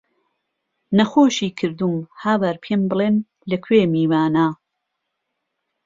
[0.97, 3.15] نهخۆشی کردووم هاوار پێم بڵێن
[3.49, 4.47] له کوێ میوانه